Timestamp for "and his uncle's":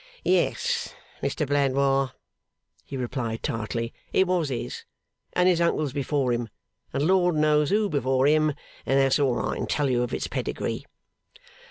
5.33-5.93